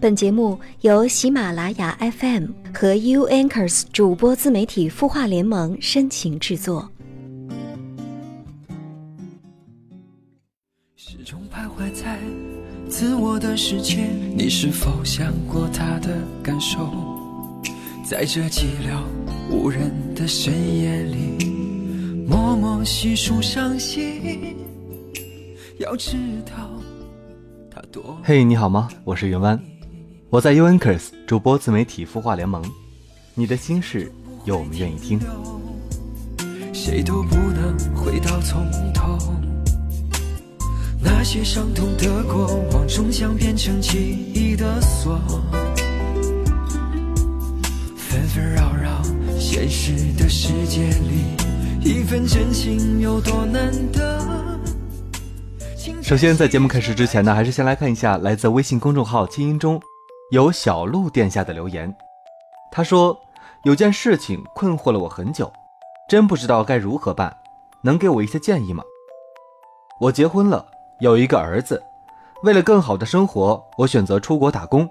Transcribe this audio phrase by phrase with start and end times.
[0.00, 6.90] 本节目由喜马拉雅 FM 和 U Anchors 主播自媒体孵化联盟深情制作。
[10.96, 12.18] 始终徘徊在
[12.88, 16.78] 自我的世界，你是否想过他的感受？
[18.02, 19.02] 在这寂寥
[19.50, 24.56] 无人的深夜里，默默细数伤心。
[25.78, 26.70] 要知道
[27.70, 28.16] 他多。
[28.24, 28.88] 嘿，你好吗？
[29.04, 29.62] 我是云湾。
[30.30, 32.62] 我在 UNKERS 主播自媒体孵化联盟，
[33.34, 34.12] 你的心事
[34.44, 35.18] 有我们愿意听。
[36.72, 39.18] 谁都不能回到从头，
[41.02, 43.98] 那些伤痛的过往终将变成记
[44.32, 45.18] 忆的锁。
[47.96, 49.02] 纷纷扰扰，
[49.36, 51.24] 现实的世界里，
[51.80, 54.20] 一份真情有多难得？
[56.00, 59.82] 首先，在节目开始之前呢，还是先来看一下来自微信公众号“清音中”。
[60.30, 61.92] 有小鹿殿下的留言，
[62.70, 63.18] 他说
[63.64, 65.52] ：“有件事情困惑了我很久，
[66.08, 67.36] 真不知道该如何办，
[67.82, 68.84] 能给我一些建议吗？”
[69.98, 70.64] 我结婚了，
[71.00, 71.82] 有一个儿子，
[72.44, 74.88] 为了更好的生活，我选择出国打工。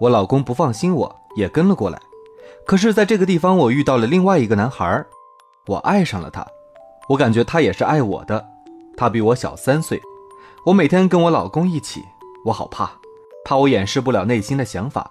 [0.00, 2.00] 我老公不放心我，也跟了过来。
[2.66, 5.04] 可是，在这个地方，我遇到了另外一个男孩，
[5.66, 6.46] 我爱上了他，
[7.10, 8.42] 我感觉他也是爱我的。
[8.96, 10.00] 他比我小三岁，
[10.64, 12.06] 我每天跟我老公一起，
[12.46, 12.90] 我好怕。
[13.48, 15.10] 怕我掩饰不了内心的想法，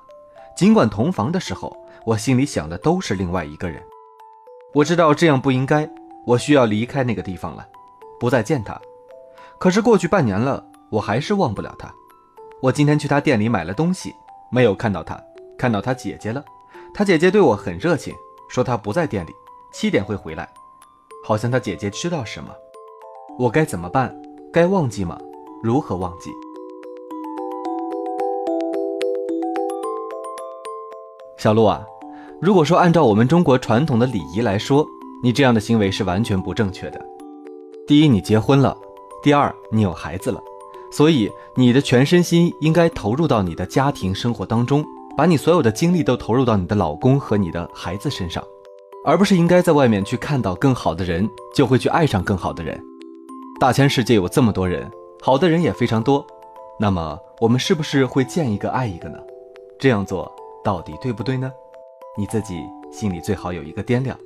[0.56, 3.82] 尽管同房的时候，我心里想的都是另外一个人。
[4.76, 5.90] 我知道这样不应该，
[6.24, 7.68] 我需要离开那个地方了，
[8.20, 8.80] 不再见他。
[9.58, 11.92] 可是过去半年了，我还是忘不了他。
[12.62, 14.14] 我今天去他店里买了东西，
[14.52, 15.20] 没有看到他，
[15.58, 16.46] 看到他姐姐了。
[16.94, 18.14] 他姐姐对我很热情，
[18.50, 19.32] 说他不在店里，
[19.74, 20.48] 七点会回来。
[21.26, 22.54] 好像他姐姐知道什么。
[23.40, 24.16] 我该怎么办？
[24.54, 25.20] 该忘记吗？
[25.64, 26.30] 如何忘记？
[31.38, 31.86] 小鹿啊，
[32.42, 34.84] 如果说按照我们中国传统的礼仪来说，
[35.22, 37.00] 你这样的行为是完全不正确的。
[37.86, 38.76] 第一，你结婚了；
[39.22, 40.42] 第二，你有孩子了，
[40.92, 44.84] 所以你的全身心应该投入到你的家庭生活当中，
[45.16, 48.44] 把你所有的精力都投入到你的老公和你的孩子身上，
[49.06, 52.84] 而不是应该在外面去看到更好的人，就会去爱上更好的人。
[53.60, 54.90] 大千世界有这么多人，
[55.22, 56.26] 好的人也非常多，
[56.80, 59.20] 那么我们是不是会见一个爱一个呢？
[59.80, 60.32] 这样做。
[60.64, 61.52] 到底对不对呢？
[62.18, 64.18] 你自己心里最好有一个掂量。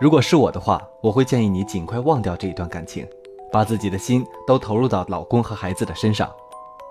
[0.00, 3.08] 如果是我的话，我会建议你尽快忘掉这一段感情，
[3.50, 6.30] 把自己的心都投入到老公和孩子的身上，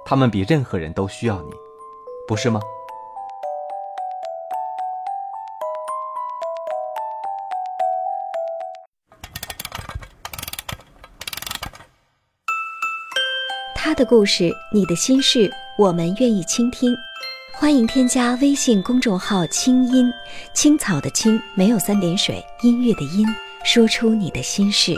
[0.04, 1.52] 他们比任何人都需要你，
[2.28, 2.60] 不是吗？
[13.76, 16.94] 他的故事，你的心事，我们愿意倾听。
[17.58, 20.12] 欢迎添加微信公众号“清音
[20.54, 23.26] 青草”的青没有三点水，音乐的音，
[23.64, 24.94] 说出你的心事。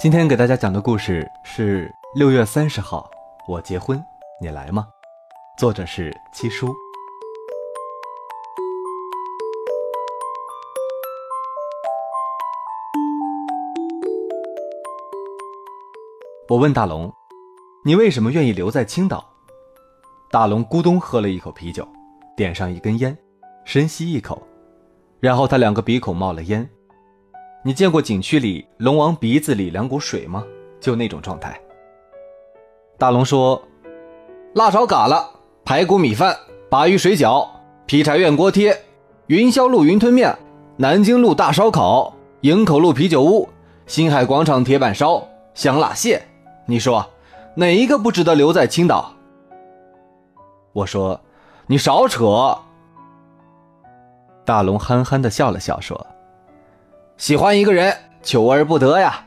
[0.00, 3.10] 今天给大家讲的故事是六月三十号，
[3.46, 4.02] 我结婚，
[4.40, 4.88] 你来吗？
[5.58, 6.74] 作者是七叔。
[16.48, 17.10] 我问大龙
[17.86, 19.24] ：“你为什么愿意留在青岛？”
[20.30, 21.86] 大龙咕咚喝了一口啤酒，
[22.36, 23.16] 点上一根烟，
[23.64, 24.42] 深吸一口，
[25.20, 26.68] 然后他两个鼻孔冒了烟。
[27.62, 30.44] 你见过景区里龙王鼻子里两股水吗？
[30.80, 31.58] 就那种状态。
[32.98, 33.62] 大龙说
[34.54, 35.30] ：“辣炒嘎啦，
[35.64, 36.36] 排骨米饭，
[36.68, 37.48] 鲅鱼水饺，
[37.86, 38.76] 劈柴院锅贴，
[39.28, 40.36] 云霄路云吞面，
[40.76, 43.48] 南京路大烧烤，营口路啤酒屋，
[43.86, 45.24] 星海广场铁板烧，
[45.54, 46.20] 香辣蟹。”
[46.72, 47.06] 你说，
[47.54, 49.12] 哪一个不值得留在青岛？
[50.72, 51.20] 我说，
[51.66, 52.56] 你少扯。
[54.46, 56.06] 大龙憨憨的笑了笑，说
[57.18, 59.22] ：“喜欢一个人，求而不得呀。”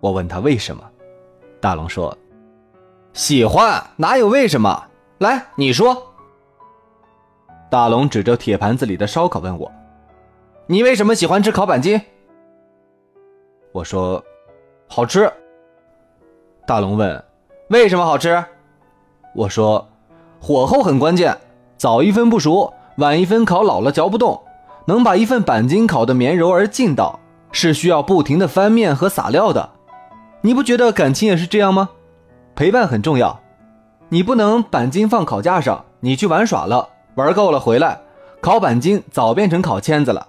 [0.00, 0.84] 我问他为什么，
[1.62, 2.14] 大龙说
[3.14, 4.84] ：“喜欢哪有为什么？
[5.20, 5.96] 来，你说。”
[7.72, 9.72] 大龙指着铁盘子里的烧烤问我
[10.68, 11.98] ：“你为什么喜欢吃烤板筋？”
[13.72, 14.22] 我说
[14.86, 15.32] ：“好吃。”
[16.66, 17.22] 大龙问
[17.68, 18.42] ：“为什么好吃？”
[19.34, 19.86] 我说
[20.40, 21.36] ：“火候很关键，
[21.76, 24.40] 早一分不熟，晚一分烤老了嚼不动。
[24.86, 27.20] 能把一份板筋烤得绵柔而劲道，
[27.52, 29.70] 是需要不停的翻面和撒料的。
[30.42, 31.90] 你不觉得感情也是这样吗？
[32.54, 33.40] 陪伴很重要，
[34.08, 38.00] 你不能板筋放烤架上，你去玩耍了，玩够了回来，
[38.40, 40.28] 烤板筋早变成烤签子了。”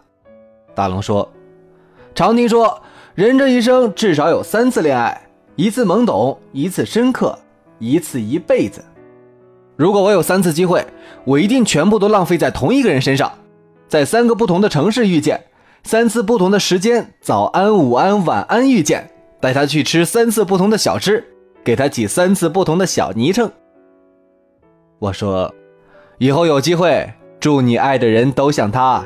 [0.75, 1.29] 大龙说
[2.13, 2.81] ：“常听说。”
[3.15, 5.24] 人这一生至少有三次恋爱，
[5.55, 7.37] 一次懵懂，一次深刻，
[7.79, 8.83] 一次一辈子。
[9.77, 10.85] 如果我有三次机会，
[11.23, 13.31] 我一定全部都浪费在同一个人身上，
[13.87, 15.41] 在三个不同的城市遇见，
[15.83, 19.09] 三次不同的时间，早安、午安、晚安遇见，
[19.39, 21.23] 带他去吃三次不同的小吃，
[21.63, 23.49] 给他起三次不同的小昵称。
[24.99, 25.53] 我说，
[26.17, 29.05] 以后有机会，祝你爱的人都像他。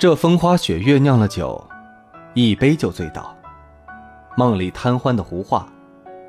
[0.00, 1.62] 这风花雪月酿了酒，
[2.32, 3.36] 一杯就醉倒。
[4.34, 5.70] 梦里贪欢的胡话，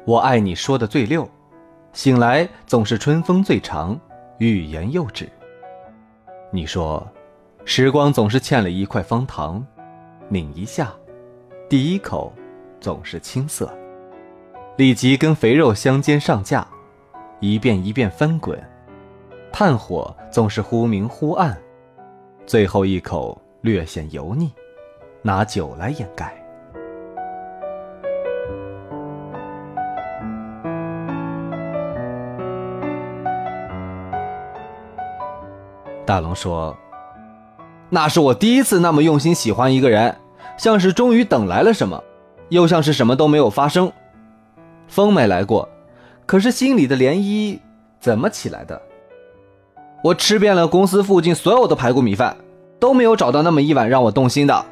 [0.05, 1.25] 我爱你说的最溜，
[1.93, 3.97] 醒来总是春风最长，
[4.39, 5.25] 欲言又止。
[6.51, 7.07] 你说，
[7.63, 9.65] 时光总是欠了一块方糖，
[10.27, 10.91] 抿一下，
[11.69, 12.33] 第一口
[12.81, 13.73] 总是青涩，
[14.75, 16.67] 立即跟肥肉相煎上架，
[17.39, 18.61] 一遍一遍翻滚，
[19.49, 21.57] 炭火总是忽明忽暗，
[22.45, 23.41] 最后一口。
[23.61, 24.51] 略显油腻，
[25.21, 26.33] 拿酒来掩盖。
[36.03, 36.75] 大龙说
[37.91, 40.15] ：“那是我第一次那么用心喜欢一个人，
[40.57, 42.03] 像是终于等来了什么，
[42.49, 43.91] 又像是什么都没有发生。
[44.87, 45.69] 风没来过，
[46.25, 47.59] 可是心里的涟漪
[47.99, 48.81] 怎么起来的？
[50.03, 52.35] 我吃遍了公司附近所有的排骨米饭。”
[52.81, 54.65] 都没有找到那么一碗让我动心的，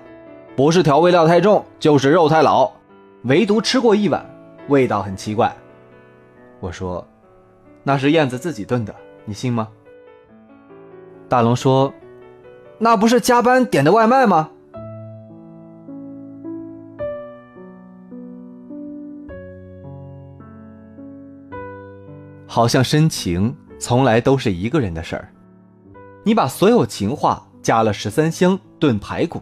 [0.56, 2.72] 不是调味料太重，就是肉太老，
[3.26, 4.26] 唯独吃过一碗，
[4.68, 5.56] 味道很奇怪。
[6.60, 7.08] 我说，
[7.84, 8.96] 那是燕子自己炖的，
[9.26, 9.68] 你信吗？
[11.28, 11.94] 大龙说，
[12.80, 14.50] 那不是加班点的外卖吗？
[22.48, 25.30] 好像深情从来都是一个人的事儿，
[26.24, 27.46] 你把所有情话。
[27.62, 29.42] 加了十三香炖排骨，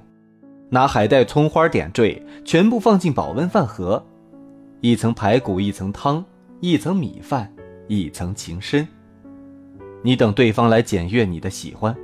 [0.70, 4.04] 拿海带、葱花点缀，全部放进保温饭盒，
[4.82, 6.24] 一层排骨，一层汤，
[6.60, 7.52] 一层米饭，
[7.88, 8.88] 一层情深。
[10.02, 11.96] 你等对方来检阅你的喜欢，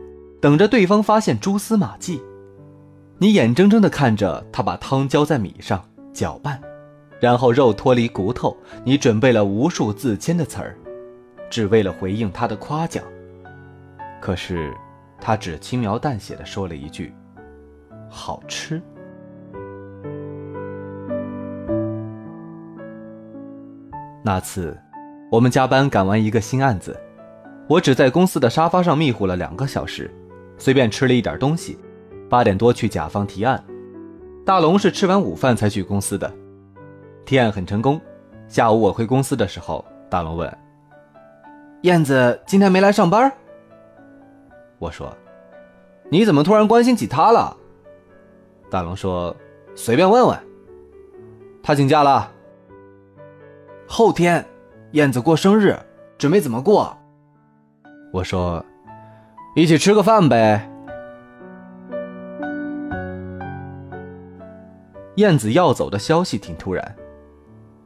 [0.41, 2.21] 等着对方发现蛛丝马迹。
[3.17, 6.61] 你眼睁睁地看着他把汤浇在米上搅拌，
[7.19, 8.55] 然后肉脱离骨头。
[8.83, 10.77] 你准备了无数自谦的词儿，
[11.49, 13.03] 只为了回应他的夸奖。
[14.21, 14.73] 可是。
[15.25, 17.15] 他只轻描淡写的说了一句
[18.11, 18.81] ：“好吃。”
[24.21, 24.77] 那次，
[25.31, 26.99] 我们加班赶完一个新案子，
[27.69, 30.13] 我只在公司的沙发上迷糊了两个小时，
[30.57, 31.79] 随便吃了一点东西，
[32.29, 33.63] 八点多去甲方提案。
[34.45, 36.29] 大龙是吃完午饭才去公司的，
[37.23, 37.97] 提案很成功。
[38.49, 40.53] 下午我回公司的时候，大龙问
[41.83, 43.31] ：“燕子今天没来上班？”
[44.83, 45.15] 我说
[46.11, 47.55] ：“你怎么突然关心起他了？”
[48.69, 49.33] 大龙说
[49.75, 50.37] ：“随便问问。”
[51.63, 52.29] 他请假了。
[53.87, 54.45] 后天，
[54.91, 55.79] 燕子过生日，
[56.17, 56.97] 准备怎么过？
[58.11, 58.63] 我说
[59.55, 60.69] ：“一起吃个饭呗。”
[65.15, 66.95] 燕子要走的消息挺突然，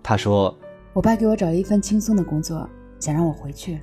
[0.01, 0.57] 他说
[0.93, 2.67] ：“我爸给我找了一份轻松的工作，
[2.99, 3.79] 想让我回去。”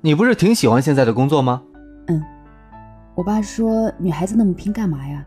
[0.00, 1.60] 你不是挺喜欢现在的工作吗？
[2.06, 2.22] 嗯。
[3.16, 5.24] 我爸说：“女孩子那么拼干嘛呀？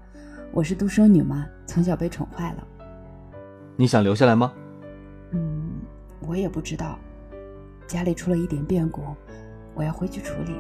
[0.52, 2.64] 我是独生女嘛，从小被宠坏了。
[3.76, 4.54] 你想留下来吗？”
[5.34, 5.72] 嗯，
[6.28, 7.00] 我也不知道。
[7.88, 9.02] 家里出了一点变故，
[9.74, 10.54] 我要回去处理。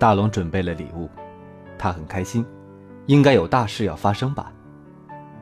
[0.00, 1.08] 大龙准备了礼物，
[1.78, 2.44] 他很开心，
[3.06, 4.52] 应该有大事要发生吧？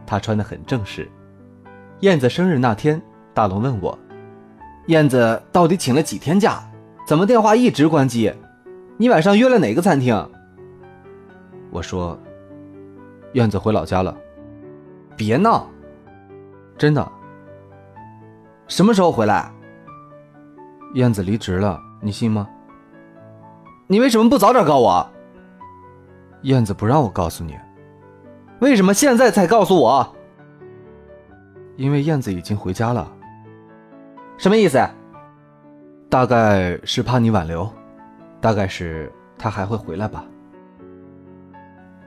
[0.04, 1.10] 他穿得很正式。
[2.00, 3.00] 燕子生日那天，
[3.32, 3.98] 大龙问我。
[4.86, 6.62] 燕子到底请了几天假？
[7.06, 8.32] 怎么电话一直关机？
[8.96, 10.14] 你晚上约了哪个餐厅？
[11.70, 12.18] 我说，
[13.32, 14.16] 燕子回老家了。
[15.16, 15.68] 别闹，
[16.78, 17.06] 真的。
[18.68, 19.50] 什么时候回来？
[20.94, 22.48] 燕子离职了，你信吗？
[23.86, 25.08] 你为什么不早点告我？
[26.42, 27.56] 燕子不让我告诉你。
[28.60, 30.16] 为什么现在才告诉我？
[31.76, 33.12] 因为燕子已经回家了。
[34.38, 34.78] 什么意思？
[36.08, 37.68] 大概是怕你挽留，
[38.40, 40.24] 大概是他还会回来吧。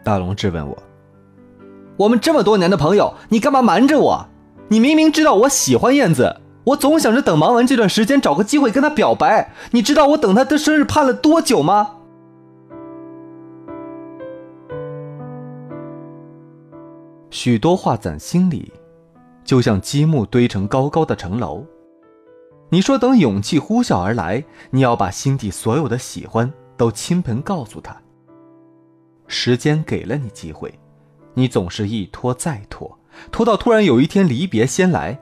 [0.04, 0.78] 大龙质问我
[1.98, 4.26] ：“我们这么多年的朋友，你干嘛瞒着我？
[4.70, 9.52] 你明明知道我喜欢燕子，我总想着等忙完这段时间找个机会跟她表白。
[9.72, 11.96] 你知道我等她的生日盼了多久吗？”
[17.32, 18.72] 许多话攒心里，
[19.44, 21.66] 就像积木堆成高高的城楼。
[22.72, 27.96] 你说等勇气呼啸而来，你要把心底所有的喜欢都倾盆告诉他。
[29.26, 30.74] 时间给了你机会，
[31.34, 32.98] 你总是一拖再拖，
[33.32, 35.20] 拖到突然有一天离别先来，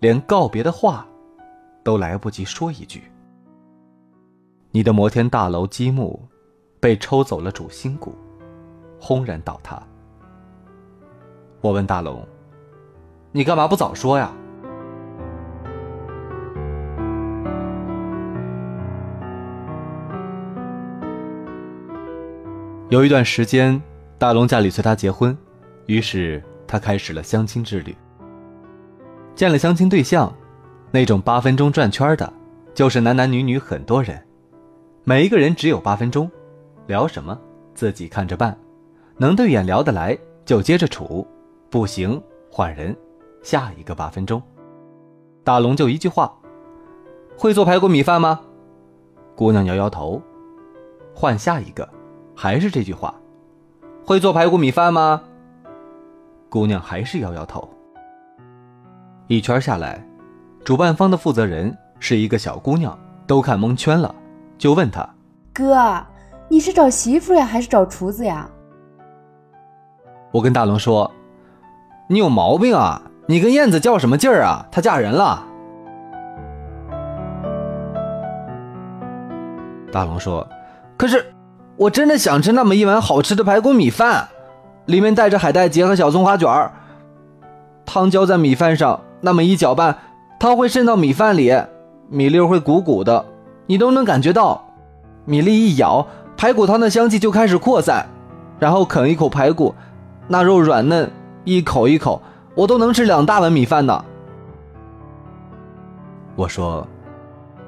[0.00, 1.06] 连告别的话
[1.84, 3.04] 都来不及说一句。
[4.72, 6.20] 你的摩天大楼积木
[6.80, 8.12] 被抽走了主心骨，
[9.00, 9.80] 轰然倒塌。
[11.60, 12.26] 我问大龙
[13.30, 14.32] ：“你干嘛不早说呀？”
[22.94, 23.82] 有一段时间，
[24.18, 25.36] 大龙家里催他结婚，
[25.86, 27.92] 于是他开始了相亲之旅。
[29.34, 30.32] 见了相亲对象，
[30.92, 32.32] 那种八分钟转圈的，
[32.72, 34.24] 就是男男女女很多人，
[35.02, 36.30] 每一个人只有八分钟，
[36.86, 37.36] 聊什么
[37.74, 38.56] 自己看着办，
[39.16, 41.26] 能对眼聊得来就接着处，
[41.70, 42.96] 不行换人，
[43.42, 44.40] 下一个八分钟。
[45.42, 46.32] 大龙就一句话
[47.36, 48.40] ：“会做排骨米饭吗？”
[49.34, 50.22] 姑娘摇摇头，
[51.12, 51.88] 换下一个。
[52.34, 53.14] 还是这句话，
[54.04, 55.22] 会做排骨米饭吗？
[56.48, 57.68] 姑娘还是摇摇头。
[59.26, 60.04] 一圈下来，
[60.64, 64.14] 主办方的负责人是一个小姑娘，都看蒙圈了，
[64.58, 65.08] 就问他
[65.54, 66.04] ：“哥，
[66.48, 68.48] 你是找媳妇呀，还是找厨子呀？”
[70.30, 71.10] 我跟大龙说
[72.08, 73.00] ：“你有毛病啊！
[73.26, 74.66] 你跟燕子较什么劲儿啊？
[74.70, 75.46] 她嫁人了。”
[79.90, 80.46] 大龙说
[80.98, 81.24] ：“可是。”
[81.76, 84.28] 我真的想吃那么一碗好吃的排骨米饭，
[84.86, 86.72] 里面带着海带结和小葱花卷儿，
[87.84, 89.98] 汤浇在米饭上，那么一搅拌，
[90.38, 91.52] 汤会渗到米饭里，
[92.08, 93.24] 米粒会鼓鼓的，
[93.66, 94.64] 你都能感觉到。
[95.24, 98.06] 米粒一咬，排骨汤的香气就开始扩散，
[98.60, 99.74] 然后啃一口排骨，
[100.28, 101.10] 那肉软嫩，
[101.44, 102.22] 一口一口，
[102.54, 104.04] 我都能吃两大碗米饭呢。
[106.36, 106.86] 我说，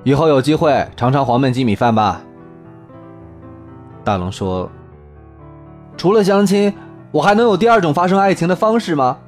[0.05, 2.21] 以后有机会尝尝黄焖鸡米饭吧。
[4.07, 4.71] 大龙说
[5.99, 6.73] ：“除了相亲，
[7.11, 9.19] 我还能有第二种发生爱情的方式吗？”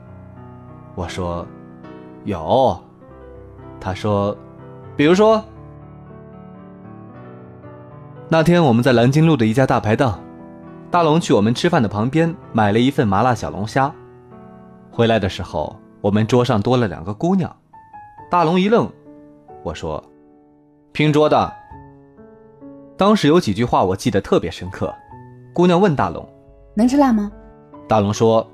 [0.94, 1.44] 我说
[2.22, 2.80] ：“有。”
[3.80, 4.36] 他说
[4.94, 5.42] ：“比如说，
[8.28, 10.20] 那天我们在南京路的一家大排档，
[10.92, 13.92] 大龙去我们吃饭的旁边买了一份麻辣小龙虾，
[14.92, 17.52] 回来的时候，我们桌上多了两个姑娘。
[18.30, 18.88] 大龙一愣，
[19.64, 20.00] 我说
[20.94, 21.52] ：“拼桌的。”
[22.98, 24.92] 当时有几句话我记得特别深刻。
[25.54, 26.28] 姑娘问大龙
[26.74, 27.30] ：“能吃辣吗？”
[27.88, 28.44] 大龙说：“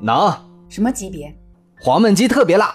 [0.00, 0.30] 能。”
[0.68, 1.34] 什么级别？
[1.80, 2.74] 黄焖鸡特别辣，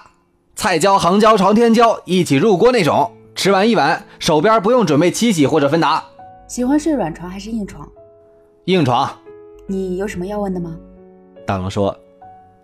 [0.56, 3.12] 菜椒、杭椒、朝天椒一起入锅那种。
[3.36, 6.04] 吃完一碗，手边不用准备七喜或者芬达。
[6.48, 7.88] 喜欢睡软床还是硬床？
[8.66, 9.08] 硬床。
[9.68, 10.76] 你有什么要问的吗？
[11.46, 11.96] 大龙说：“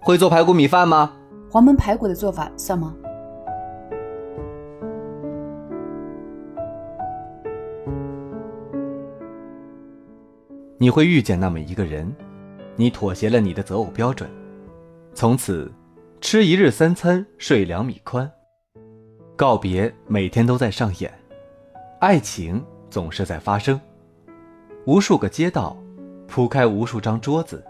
[0.02, 1.14] 会做排骨米饭吗？”
[1.52, 2.96] 黄焖排骨的做法算吗？
[10.82, 12.10] 你会遇见那么一个人，
[12.78, 14.30] 你妥协了你的择偶标准，
[15.14, 15.70] 从此
[16.22, 18.32] 吃一日三餐，睡两米宽。
[19.36, 21.14] 告别每天都在上演，
[22.00, 23.80] 爱情总是在发生。
[24.86, 25.78] 无数个街道
[26.30, 27.62] 铺开无数张桌子，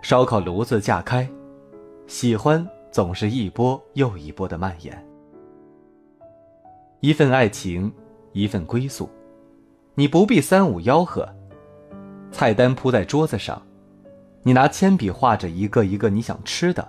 [0.00, 1.28] 烧烤炉子架开，
[2.06, 5.06] 喜欢总是一波又一波的蔓延。
[7.00, 7.92] 一份爱情，
[8.30, 9.10] 一份归宿，
[9.96, 11.28] 你不必三五吆喝。
[12.32, 13.60] 菜单铺在桌子上，
[14.42, 16.88] 你拿铅笔画着一个一个你想吃的。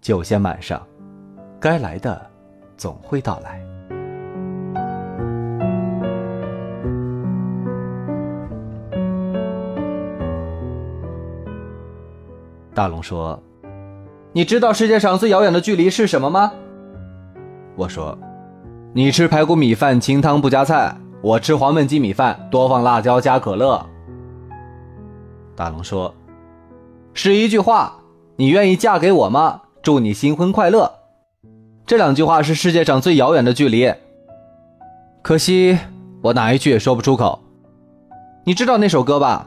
[0.00, 0.82] 酒先满上，
[1.60, 2.20] 该来的
[2.76, 3.62] 总会到来。
[12.74, 13.40] 大龙说
[14.32, 16.52] ：“你知道世界上最遥远的距离是什么吗？”
[17.76, 18.18] 我说
[18.92, 23.86] ：“你吃排骨米饭清汤不加菜，我吃黄焖鸡米饭多放辣椒加可乐。”
[25.56, 26.14] 大龙说
[27.14, 27.98] ：“是一句话，
[28.36, 29.62] 你愿意嫁给我吗？
[29.82, 30.92] 祝你新婚快乐。”
[31.86, 33.92] 这两句话是世界上最遥远的距离。
[35.22, 35.78] 可惜
[36.22, 37.40] 我哪一句也说不出口。
[38.44, 39.46] 你知道那首歌吧？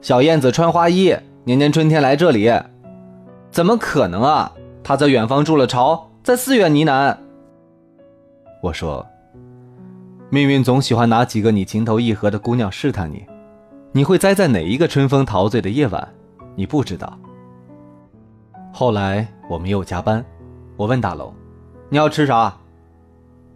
[0.00, 1.14] 小燕子穿花衣，
[1.44, 2.50] 年年春天来这里。
[3.50, 4.52] 怎么可能啊？
[4.82, 7.16] 她在远方筑了巢，在四月呢喃。
[8.62, 9.06] 我说
[10.30, 13.24] ：“命运总喜欢拿几个你情投意合的姑娘试探你。”
[13.92, 16.08] 你会栽在哪一个春风陶醉的夜晚？
[16.54, 17.18] 你不知道。
[18.72, 20.24] 后来我们又加班，
[20.76, 21.32] 我问大龙
[21.88, 22.54] ：“你要吃啥？”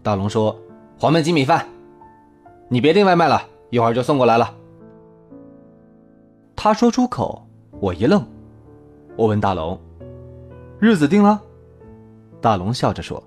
[0.03, 0.59] 大龙说
[0.99, 1.67] ：“黄焖鸡米饭。”
[2.69, 4.55] 你别订外卖了，一会儿就送过来了。
[6.57, 7.47] 他说出口，
[7.81, 8.25] 我一愣。
[9.17, 9.79] 我问大龙
[10.81, 11.43] ：“日子定了？”
[12.41, 13.23] 大龙笑着说：“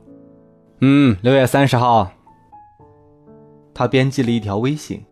[0.81, 2.11] 嗯，六月三十号。”
[3.75, 5.05] 他编辑了一条微信：“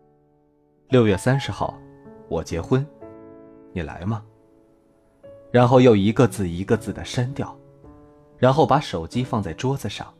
[0.90, 1.74] 六月三十号，
[2.28, 2.86] 我结婚，
[3.72, 4.22] 你来吗？”
[5.50, 7.56] 然后又一个字一个字的删掉，
[8.38, 10.12] 然后把手机放在桌子上。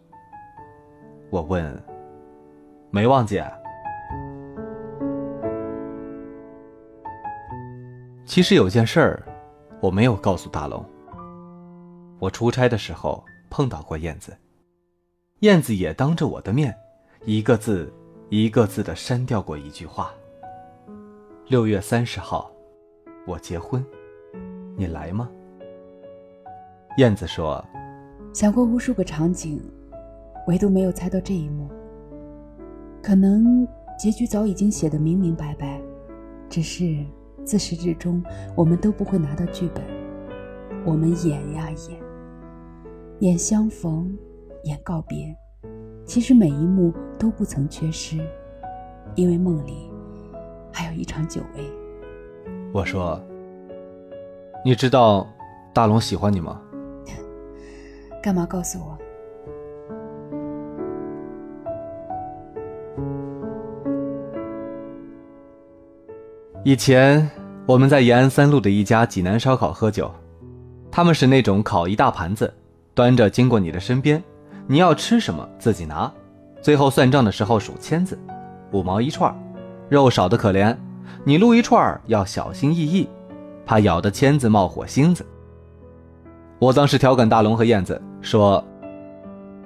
[1.30, 1.82] 我问
[2.90, 3.52] ：“没忘记？”啊
[8.26, 9.23] 其实有件事儿，
[9.80, 10.84] 我没有告诉大龙。
[12.18, 14.37] 我出差的时候碰到过燕子，
[15.40, 16.75] 燕子也当着我的面，
[17.26, 17.92] 一个字
[18.30, 20.12] 一个字的删掉过一句话。
[21.46, 22.50] 六月三十号，
[23.26, 23.84] 我结婚，
[24.78, 25.30] 你来吗？
[26.96, 27.62] 燕子说
[28.32, 29.60] ：“想过无数个场景，
[30.46, 31.68] 唯独没有猜到这一幕。
[33.02, 35.78] 可能结局早已经写得明明白白，
[36.48, 37.04] 只是
[37.44, 38.22] 自始至终
[38.56, 39.84] 我们都不会拿到剧本，
[40.86, 42.00] 我们演呀演。”
[43.20, 44.16] 演相逢，
[44.62, 45.36] 演告别，
[46.06, 48.18] 其实每一幕都不曾缺失，
[49.14, 49.90] 因为梦里
[50.75, 51.71] 还有一场久违。
[52.73, 53.23] 我说
[54.66, 55.25] ：“你知道
[55.73, 56.61] 大龙喜欢你吗？”
[58.21, 58.99] 干嘛告诉我？
[66.64, 67.31] 以前
[67.66, 70.11] 我们在延安三路的一家济南烧烤喝酒，
[70.90, 72.52] 他们是那种烤一大盘子。
[72.95, 74.23] 端着经过你的身边，
[74.66, 76.11] 你要吃什么自己拿，
[76.62, 78.19] 最后算账的时候数签子，
[78.71, 79.37] 五毛一串，
[79.88, 80.76] 肉少的可怜，
[81.25, 83.09] 你撸一串要小心翼翼，
[83.67, 85.25] 怕咬的签子冒火星子。
[86.59, 88.64] 我当时调侃大龙和燕子说：“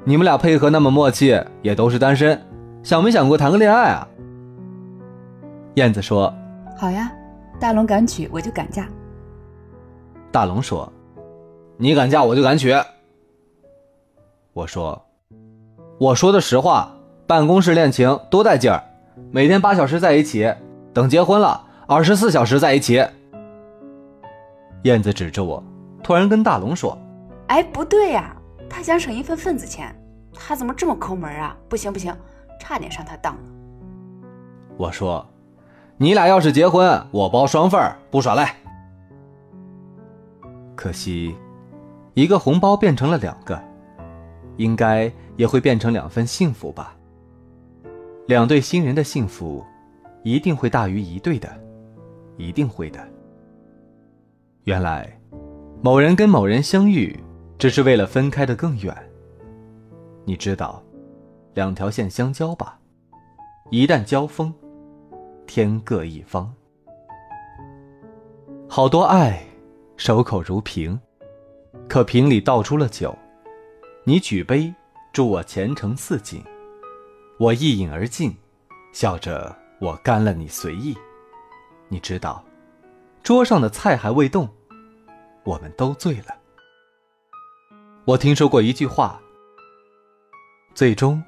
[0.05, 2.41] 你们俩配合那么默契，也都是单身，
[2.83, 4.09] 想没想过谈个恋爱啊？”
[5.75, 6.33] 燕子说
[6.77, 7.13] ：“好呀，
[7.61, 8.89] 大龙敢娶我就敢嫁。”
[10.33, 10.93] 大龙说
[11.79, 12.75] ：“你敢嫁我就敢娶。”
[14.53, 15.01] 我说
[15.99, 16.93] ：“我说的实话，
[17.27, 18.83] 办公室恋情多带劲儿，
[19.30, 20.52] 每天八小时在一起，
[20.95, 23.04] 等结婚了，二十四小时在一起。”
[24.84, 25.62] 燕子指着我，
[26.02, 26.97] 突然跟大龙说
[27.49, 28.34] ：“哎，不对呀，
[28.71, 29.95] 他想省一份份子钱，
[30.32, 31.56] 他怎么这么抠门啊？
[31.69, 32.17] 不行不行，
[32.58, 33.41] 差点上他当了。”
[34.78, 35.26] 我说
[35.99, 38.54] ：“你俩要是结婚，我包双份不耍赖。”
[40.75, 41.36] 可惜，
[42.14, 43.60] 一个红包变成了两个。
[44.56, 46.93] 应该也会变成两份幸福吧。
[48.28, 49.64] 两对新人的幸福，
[50.23, 51.49] 一定会大于一对的，
[52.36, 53.00] 一定会的。
[54.64, 55.19] 原来，
[55.80, 57.19] 某人跟某人相遇，
[57.56, 58.95] 只是为了分开的更远。
[60.26, 60.82] 你知道，
[61.54, 62.78] 两条线相交吧？
[63.71, 64.52] 一旦交锋，
[65.47, 66.54] 天各一方。
[68.69, 69.43] 好多爱，
[69.97, 71.00] 守口如瓶，
[71.88, 73.17] 可瓶里倒出了酒。
[74.04, 74.71] 你举杯，
[75.14, 76.45] 祝我前程似锦。
[77.39, 78.37] 我一饮而尽，
[78.93, 80.97] 笑着我干了你随意。
[81.87, 82.45] 你知道，
[83.23, 84.49] 桌上的菜还未动，
[85.45, 86.37] 我们都醉了。
[88.05, 89.21] 我听说过一句话：
[90.75, 91.23] 最终，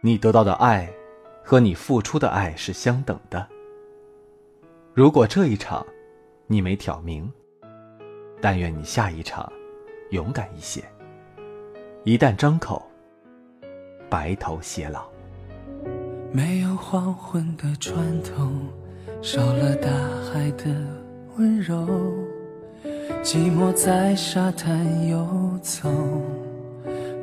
[0.00, 0.92] 你得到的爱，
[1.44, 3.48] 和你付出的爱是相等的。
[4.92, 5.86] 如果这一场，
[6.48, 7.32] 你没挑明，
[8.40, 9.50] 但愿你下一场，
[10.10, 10.82] 勇敢一些。
[12.02, 12.84] 一旦张口，
[14.08, 15.08] 白头偕老。
[16.32, 18.48] 没有黄昏的船头，
[19.20, 19.90] 少了大
[20.32, 20.64] 海的
[21.36, 21.86] 温柔。
[23.22, 25.90] 寂寞在沙滩游走，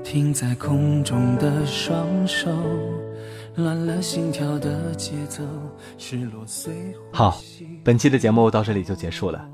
[0.03, 2.51] 停在空中的双手，
[3.55, 5.41] 乱了心跳的节奏，
[5.97, 6.73] 失落随
[7.11, 7.39] 好，
[7.83, 9.47] 本期的节目到这里就结束了。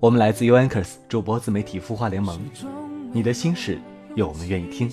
[0.00, 2.38] 我们来自 UNKERS 主播自媒体孵化联盟，
[3.12, 3.78] 你的心事。
[4.16, 4.90] 有我们愿意听，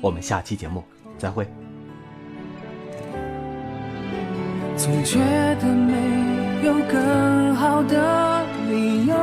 [0.00, 0.84] 我们下期节目
[1.16, 1.46] 再会。
[4.78, 5.18] 总觉
[5.60, 5.92] 得没
[6.64, 9.14] 有更好的理由，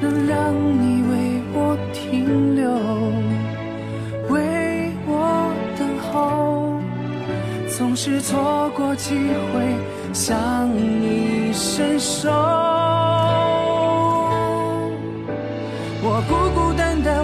[0.00, 2.68] 能让你为我停留，
[4.28, 6.80] 为我等候，
[7.68, 9.14] 总是错过机
[9.52, 9.64] 会
[10.12, 12.28] 向你伸手。
[16.02, 17.23] 我孤孤单单